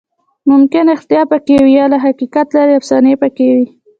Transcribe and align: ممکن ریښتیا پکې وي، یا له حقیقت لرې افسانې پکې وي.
ممکن 0.51 0.83
ریښتیا 0.91 1.21
پکې 1.31 1.55
وي، 1.63 1.73
یا 1.79 1.85
له 1.91 1.97
حقیقت 2.05 2.47
لرې 2.55 2.73
افسانې 2.79 3.13
پکې 3.21 3.47
وي. 3.55 3.65